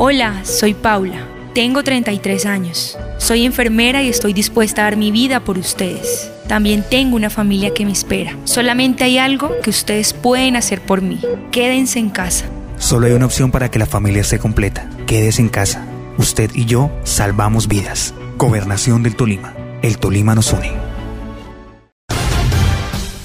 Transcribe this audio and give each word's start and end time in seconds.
Hola, 0.00 0.44
soy 0.44 0.74
Paula. 0.74 1.26
Tengo 1.54 1.82
33 1.82 2.46
años. 2.46 2.96
Soy 3.18 3.44
enfermera 3.44 4.00
y 4.00 4.08
estoy 4.08 4.32
dispuesta 4.32 4.82
a 4.82 4.84
dar 4.84 4.96
mi 4.96 5.10
vida 5.10 5.40
por 5.40 5.58
ustedes. 5.58 6.30
También 6.46 6.84
tengo 6.88 7.16
una 7.16 7.30
familia 7.30 7.74
que 7.74 7.84
me 7.84 7.90
espera. 7.90 8.36
Solamente 8.44 9.02
hay 9.02 9.18
algo 9.18 9.50
que 9.60 9.70
ustedes 9.70 10.12
pueden 10.12 10.54
hacer 10.54 10.80
por 10.82 11.02
mí. 11.02 11.20
Quédense 11.50 11.98
en 11.98 12.10
casa. 12.10 12.44
Solo 12.78 13.08
hay 13.08 13.12
una 13.14 13.26
opción 13.26 13.50
para 13.50 13.72
que 13.72 13.80
la 13.80 13.86
familia 13.86 14.20
esté 14.20 14.38
completa. 14.38 14.88
Quédese 15.08 15.42
en 15.42 15.48
casa. 15.48 15.84
Usted 16.16 16.52
y 16.54 16.64
yo 16.64 16.92
salvamos 17.02 17.66
vidas. 17.66 18.14
Gobernación 18.36 19.02
del 19.02 19.16
Tolima. 19.16 19.52
El 19.82 19.98
Tolima 19.98 20.36
nos 20.36 20.52
une. 20.52 20.87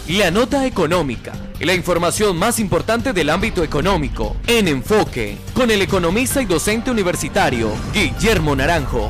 La 0.10 0.32
nota 0.32 0.68
económica, 0.68 1.32
la 1.62 1.74
información 1.74 2.36
más 2.36 2.60
importante 2.60 3.14
del 3.14 3.30
ámbito 3.30 3.64
económico, 3.64 4.36
en 4.48 4.68
enfoque, 4.68 5.38
con 5.54 5.72
el 5.72 5.82
economista 5.82 6.42
y 6.42 6.46
docente 6.46 6.92
universitario, 6.92 7.72
Guillermo 7.94 8.54
Naranjo. 8.54 9.10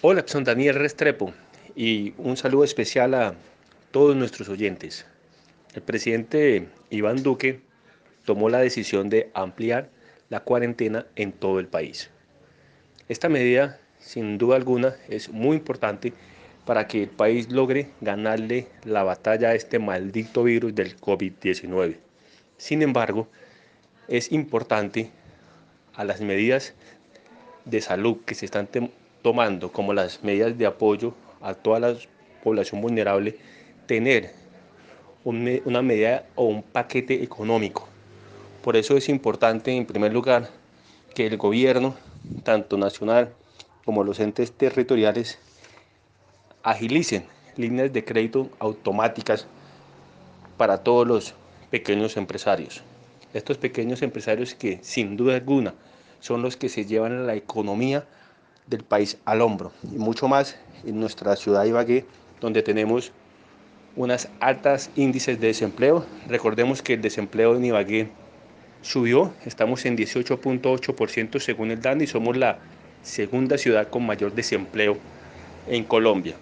Hola, 0.00 0.24
soy 0.26 0.44
Daniel 0.44 0.76
Restrepo 0.76 1.34
y 1.76 2.14
un 2.16 2.38
saludo 2.38 2.64
especial 2.64 3.12
a 3.12 3.34
todos 3.90 4.16
nuestros 4.16 4.48
oyentes. 4.48 5.04
El 5.74 5.82
presidente 5.82 6.68
Iván 6.88 7.22
Duque 7.22 7.60
tomó 8.24 8.48
la 8.48 8.60
decisión 8.60 9.10
de 9.10 9.30
ampliar 9.34 9.90
la 10.30 10.40
cuarentena 10.40 11.04
en 11.16 11.32
todo 11.32 11.60
el 11.60 11.66
país. 11.66 12.08
Esta 13.10 13.28
medida, 13.28 13.78
sin 13.98 14.38
duda 14.38 14.56
alguna, 14.56 14.96
es 15.10 15.28
muy 15.28 15.58
importante 15.58 16.14
para 16.68 16.86
que 16.86 17.04
el 17.04 17.08
país 17.08 17.50
logre 17.50 17.88
ganarle 18.02 18.66
la 18.84 19.02
batalla 19.02 19.48
a 19.48 19.54
este 19.54 19.78
maldito 19.78 20.42
virus 20.42 20.74
del 20.74 21.00
COVID-19. 21.00 21.96
Sin 22.58 22.82
embargo, 22.82 23.26
es 24.06 24.32
importante 24.32 25.10
a 25.94 26.04
las 26.04 26.20
medidas 26.20 26.74
de 27.64 27.80
salud 27.80 28.18
que 28.26 28.34
se 28.34 28.44
están 28.44 28.68
tomando, 29.22 29.72
como 29.72 29.94
las 29.94 30.22
medidas 30.22 30.58
de 30.58 30.66
apoyo 30.66 31.14
a 31.40 31.54
toda 31.54 31.80
la 31.80 31.96
población 32.44 32.82
vulnerable, 32.82 33.38
tener 33.86 34.34
una 35.24 35.80
medida 35.80 36.26
o 36.34 36.44
un 36.44 36.62
paquete 36.62 37.22
económico. 37.22 37.88
Por 38.62 38.76
eso 38.76 38.94
es 38.98 39.08
importante, 39.08 39.74
en 39.74 39.86
primer 39.86 40.12
lugar, 40.12 40.50
que 41.14 41.26
el 41.28 41.38
gobierno, 41.38 41.96
tanto 42.42 42.76
nacional 42.76 43.32
como 43.86 44.04
los 44.04 44.20
entes 44.20 44.52
territoriales, 44.52 45.38
agilicen 46.62 47.24
líneas 47.56 47.92
de 47.92 48.04
crédito 48.04 48.50
automáticas 48.58 49.46
para 50.56 50.78
todos 50.78 51.06
los 51.06 51.34
pequeños 51.70 52.16
empresarios. 52.16 52.82
Estos 53.34 53.58
pequeños 53.58 54.02
empresarios 54.02 54.54
que 54.54 54.78
sin 54.82 55.16
duda 55.16 55.34
alguna 55.34 55.74
son 56.20 56.42
los 56.42 56.56
que 56.56 56.68
se 56.68 56.84
llevan 56.84 57.26
la 57.26 57.34
economía 57.34 58.04
del 58.66 58.84
país 58.84 59.18
al 59.24 59.40
hombro 59.40 59.72
y 59.92 59.98
mucho 59.98 60.28
más 60.28 60.56
en 60.84 60.98
nuestra 61.00 61.36
ciudad 61.36 61.62
de 61.62 61.68
Ibagué 61.68 62.04
donde 62.40 62.62
tenemos 62.62 63.12
unas 63.96 64.28
altas 64.40 64.90
índices 64.94 65.40
de 65.40 65.48
desempleo. 65.48 66.06
Recordemos 66.28 66.82
que 66.82 66.94
el 66.94 67.02
desempleo 67.02 67.56
en 67.56 67.64
Ibagué 67.64 68.08
subió, 68.82 69.32
estamos 69.44 69.84
en 69.86 69.96
18.8% 69.96 71.40
según 71.40 71.70
el 71.70 71.80
DANE 71.80 72.04
y 72.04 72.06
somos 72.06 72.36
la 72.36 72.58
segunda 73.02 73.58
ciudad 73.58 73.88
con 73.88 74.06
mayor 74.06 74.32
desempleo 74.34 74.96
en 75.68 75.84
Colombia. 75.84 76.34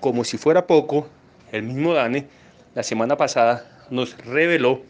Como 0.00 0.24
si 0.24 0.38
fuera 0.38 0.66
poco, 0.66 1.08
el 1.52 1.62
mismo 1.62 1.94
DANE 1.94 2.26
la 2.74 2.82
semana 2.82 3.16
pasada 3.16 3.86
nos 3.90 4.16
reveló 4.24 4.82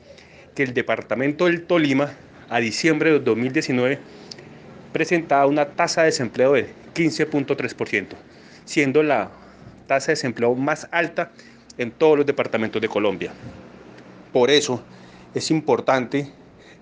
que 0.55 0.63
el 0.63 0.75
departamento 0.75 1.47
del 1.47 1.67
Tolima 1.67 2.15
a 2.49 2.61
diciembre 2.61 3.13
de 3.13 3.21
2019 3.21 3.99
presentaba 4.93 5.47
una 5.47 5.67
tasa 5.67 6.03
de 6.03 6.07
desempleo 6.07 6.53
de 6.53 6.69
15.3%, 6.95 8.07
siendo 8.65 9.03
la 9.03 9.31
tasa 9.87 10.07
de 10.07 10.13
desempleo 10.13 10.55
más 10.55 10.89
alta 10.93 11.33
en 11.79 11.91
todos 11.91 12.17
los 12.17 12.27
departamentos 12.27 12.81
de 12.81 12.89
Colombia. 12.89 13.33
Por 14.33 14.51
eso 14.51 14.83
es 15.35 15.51
importante 15.51 16.31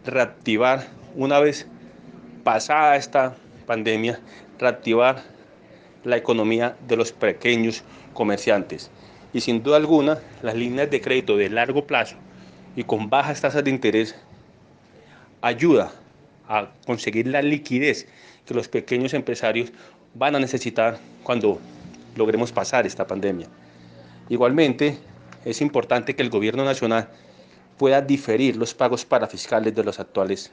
reactivar 0.04 0.86
una 1.14 1.38
vez 1.38 1.66
pasada 2.44 2.96
esta 2.96 3.34
pandemia, 3.66 4.20
reactivar 4.58 5.22
la 6.04 6.16
economía 6.16 6.76
de 6.86 6.96
los 6.96 7.12
pequeños 7.12 7.84
comerciantes. 8.12 8.90
Y 9.32 9.40
sin 9.40 9.62
duda 9.62 9.76
alguna, 9.76 10.18
las 10.42 10.54
líneas 10.54 10.90
de 10.90 11.00
crédito 11.00 11.36
de 11.36 11.48
largo 11.48 11.86
plazo 11.86 12.16
y 12.76 12.84
con 12.84 13.08
bajas 13.08 13.40
tasas 13.40 13.64
de 13.64 13.70
interés 13.70 14.14
ayuda 15.40 15.92
a 16.48 16.68
conseguir 16.86 17.26
la 17.26 17.42
liquidez 17.42 18.06
que 18.46 18.54
los 18.54 18.68
pequeños 18.68 19.14
empresarios 19.14 19.72
van 20.14 20.36
a 20.36 20.40
necesitar 20.40 20.98
cuando 21.22 21.58
logremos 22.16 22.52
pasar 22.52 22.86
esta 22.86 23.06
pandemia. 23.06 23.48
Igualmente, 24.28 24.98
es 25.44 25.60
importante 25.60 26.14
que 26.14 26.22
el 26.22 26.30
gobierno 26.30 26.64
nacional 26.64 27.08
pueda 27.78 28.00
diferir 28.00 28.56
los 28.56 28.74
pagos 28.74 29.04
parafiscales 29.04 29.74
de 29.74 29.84
los 29.84 29.98
actuales 29.98 30.52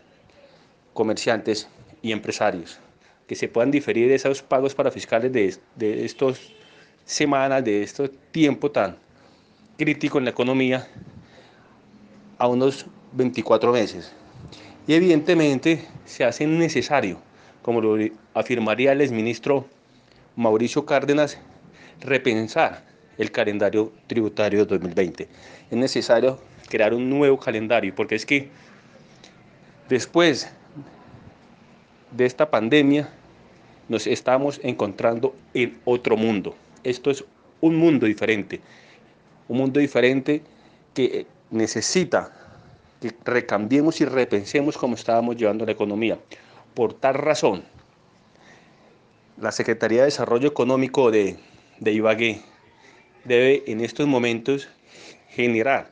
comerciantes 0.94 1.68
y 2.02 2.12
empresarios, 2.12 2.80
que 3.30 3.36
se 3.36 3.48
puedan 3.48 3.70
diferir 3.70 4.12
esos 4.12 4.42
pagos 4.42 4.74
parafiscales 4.74 5.32
de, 5.32 5.56
de 5.76 6.04
estas 6.04 6.40
semanas, 7.06 7.64
de 7.64 7.84
este 7.84 8.10
tiempo 8.32 8.72
tan 8.72 8.98
crítico 9.78 10.18
en 10.18 10.24
la 10.24 10.32
economía, 10.32 10.88
a 12.40 12.48
unos 12.48 12.88
24 13.12 13.72
meses. 13.72 14.12
Y 14.88 14.96
evidentemente 14.96 15.86
se 16.06 16.24
hace 16.24 16.48
necesario, 16.48 17.20
como 17.62 17.82
lo 17.82 18.04
afirmaría 18.34 18.94
el 18.94 19.02
exministro 19.02 19.68
Mauricio 20.36 20.84
Cárdenas, 20.88 21.38
repensar 22.02 22.84
el 23.20 23.32
calendario 23.32 23.94
tributario 24.08 24.66
2020. 24.66 25.30
Es 25.70 25.78
necesario 25.78 26.40
crear 26.68 26.96
un 26.96 27.08
nuevo 27.08 27.38
calendario, 27.38 27.94
porque 27.94 28.16
es 28.16 28.26
que 28.26 28.50
después 29.88 30.52
de 32.10 32.26
esta 32.26 32.50
pandemia 32.50 33.08
nos 33.90 34.08
estamos 34.08 34.62
encontrando 34.64 35.36
en 35.54 35.80
otro 35.84 36.16
mundo. 36.16 36.56
Esto 36.84 37.12
es 37.12 37.26
un 37.60 37.76
mundo 37.76 38.06
diferente, 38.06 38.62
un 39.48 39.58
mundo 39.58 39.80
diferente 39.80 40.42
que 40.94 41.26
necesita 41.52 42.32
que 43.02 43.14
recambiemos 43.26 44.00
y 44.02 44.06
repensemos 44.06 44.78
cómo 44.78 44.96
estábamos 44.96 45.36
llevando 45.36 45.66
la 45.66 45.72
economía. 45.72 46.20
Por 46.74 46.94
tal 46.94 47.16
razón, 47.16 47.64
la 49.38 49.52
Secretaría 49.52 50.00
de 50.00 50.06
Desarrollo 50.06 50.48
Económico 50.48 51.12
de, 51.12 51.38
de 51.80 51.92
Ibagué 51.92 52.42
debe 53.24 53.64
en 53.68 53.82
estos 53.82 54.08
momentos 54.08 54.70
generar 55.30 55.92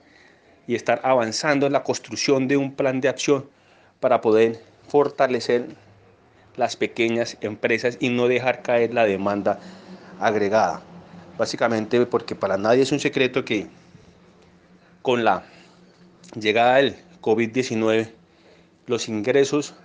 y 0.68 0.75
estar 0.75 1.00
avanzando 1.03 1.66
en 1.66 1.74
la 1.74 1.84
construcción 1.84 2.47
de 2.47 2.57
un 2.57 2.74
plan 2.74 3.00
de 3.00 3.09
acción 3.09 3.50
para 4.00 4.22
poder 4.22 4.62
fortalecer 4.88 5.68
las 6.57 6.75
pequeñas 6.75 7.38
empresas 7.41 7.97
y 8.00 8.09
no 8.09 8.28
dejar 8.28 8.62
caer 8.62 8.94
la 8.94 9.06
demanda 9.06 9.59
agregada. 10.19 10.81
Básicamente 11.38 12.06
porque 12.06 12.35
para 12.35 12.57
nadie 12.57 12.81
es 12.81 12.91
un 12.91 13.00
secreto 13.00 13.45
que 13.45 13.68
con 15.01 15.23
la 15.23 15.44
llegada 16.35 16.78
del 16.78 16.97
COVID-19 17.22 18.12
los 18.88 19.07
ingresos 19.07 19.75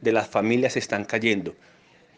de 0.00 0.12
las 0.12 0.28
familias 0.28 0.76
están 0.76 1.04
cayendo 1.04 1.54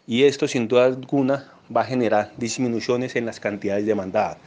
y 0.05 0.23
esto 0.23 0.47
sin 0.47 0.67
duda 0.67 0.85
alguna 0.85 1.51
va 1.75 1.81
a 1.81 1.85
generar 1.85 2.31
disminuciones 2.37 3.15
en 3.15 3.25
las 3.25 3.39
cantidades 3.39 3.85
demandadas. 3.85 4.37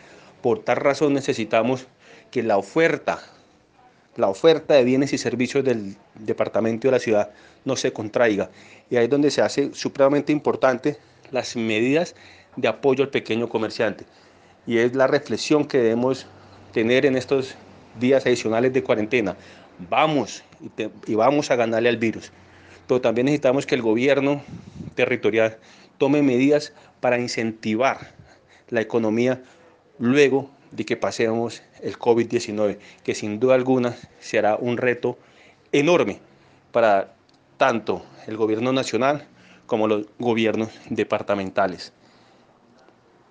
Por 0.42 0.64
tal 0.64 0.76
razón 0.76 1.14
necesitamos 1.14 1.86
que 2.32 2.42
la 2.42 2.56
oferta, 2.56 3.20
la 4.16 4.28
oferta 4.28 4.74
de 4.74 4.82
bienes 4.82 5.12
y 5.12 5.19
servicios 5.19 5.64
del 5.64 5.97
departamento 6.14 6.88
de 6.88 6.92
la 6.92 6.98
ciudad 6.98 7.30
no 7.64 7.76
se 7.76 7.92
contraiga. 7.92 8.50
Y 8.91 8.97
ahí 8.97 9.04
es 9.04 9.10
donde 9.10 9.30
se 9.30 9.42
hace 9.42 9.72
supremamente 9.74 10.32
importante 10.32 10.98
las 11.30 11.56
medidas 11.56 12.14
de 12.56 12.68
apoyo 12.68 13.04
al 13.04 13.10
pequeño 13.10 13.48
comerciante. 13.48 14.04
Y 14.66 14.78
es 14.78 14.94
la 14.94 15.06
reflexión 15.06 15.66
que 15.66 15.78
debemos 15.78 16.26
tener 16.72 17.06
en 17.06 17.16
estos 17.16 17.54
días 17.98 18.24
adicionales 18.26 18.72
de 18.72 18.82
cuarentena. 18.82 19.36
Vamos 19.91 20.42
y, 20.60 21.12
y 21.12 21.14
vamos 21.14 21.50
a 21.50 21.56
ganarle 21.56 21.88
al 21.88 21.97
virus. 21.97 22.30
Pero 22.86 23.00
también 23.00 23.26
necesitamos 23.26 23.66
que 23.66 23.74
el 23.74 23.82
gobierno 23.82 24.42
territorial 24.94 25.58
tome 25.98 26.22
medidas 26.22 26.72
para 27.00 27.18
incentivar 27.18 28.15
la 28.68 28.80
economía 28.80 29.42
luego 29.98 30.50
de 30.70 30.84
que 30.84 30.97
pasemos 30.97 31.62
el 31.82 31.98
COVID-19, 31.98 32.78
que 33.04 33.15
sin 33.15 33.38
duda 33.38 33.54
alguna 33.54 33.94
será 34.20 34.56
un 34.56 34.78
reto 34.78 35.18
enorme 35.72 36.21
para 36.71 37.15
tanto 37.57 38.03
el 38.27 38.36
gobierno 38.36 38.72
nacional 38.72 39.27
como 39.66 39.89
los 39.89 40.07
gobiernos 40.19 40.71
departamentales. 40.91 41.92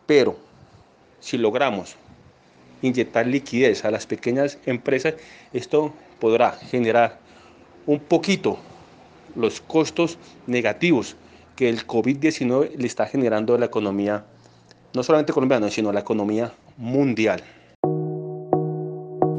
Pero 0.05 0.37
si 1.19 1.37
logramos 1.37 1.95
inyectar 2.81 3.27
liquidez 3.27 3.85
a 3.85 3.91
las 3.91 4.05
pequeñas 4.05 4.57
empresas, 4.65 5.15
esto 5.53 5.93
podrá 6.19 6.51
generar 6.53 7.19
un 7.85 7.99
poquito 7.99 8.57
los 9.35 9.61
costos 9.61 10.17
negativos 10.47 11.15
que 11.55 11.69
el 11.69 11.85
COVID-19 11.85 12.75
le 12.75 12.87
está 12.87 13.05
generando 13.05 13.53
a 13.53 13.59
la 13.59 13.67
economía, 13.67 14.25
no 14.93 15.03
solamente 15.03 15.33
colombiana, 15.33 15.69
sino 15.69 15.89
a 15.89 15.93
la 15.93 15.99
economía 15.99 16.53
mundial. 16.77 17.43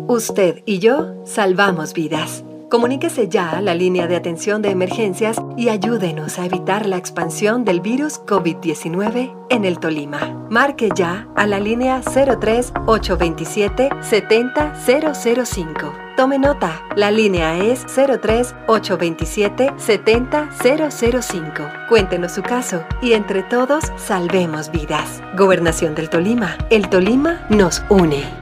Usted 0.08 0.62
y 0.66 0.78
yo 0.78 1.24
salvamos 1.24 1.94
vidas. 1.94 2.44
Comuníquese 2.72 3.28
ya 3.28 3.50
a 3.50 3.60
la 3.60 3.74
línea 3.74 4.06
de 4.06 4.16
atención 4.16 4.62
de 4.62 4.70
emergencias 4.70 5.36
y 5.58 5.68
ayúdenos 5.68 6.38
a 6.38 6.46
evitar 6.46 6.86
la 6.86 6.96
expansión 6.96 7.66
del 7.66 7.82
virus 7.82 8.18
COVID-19 8.24 9.46
en 9.50 9.66
el 9.66 9.78
Tolima. 9.78 10.46
Marque 10.48 10.88
ya 10.94 11.28
a 11.36 11.46
la 11.46 11.60
línea 11.60 12.00
03 12.00 12.72
827 12.86 13.90
70005. 14.00 15.92
Tome 16.16 16.38
nota, 16.38 16.80
la 16.96 17.10
línea 17.10 17.58
es 17.58 17.84
03 17.84 18.54
827 18.66 19.74
70005. 19.76 21.62
Cuéntenos 21.90 22.32
su 22.32 22.40
caso 22.40 22.86
y 23.02 23.12
entre 23.12 23.42
todos 23.42 23.84
salvemos 23.98 24.70
vidas. 24.70 25.22
Gobernación 25.36 25.94
del 25.94 26.08
Tolima. 26.08 26.56
El 26.70 26.88
Tolima 26.88 27.44
nos 27.50 27.82
une. 27.90 28.41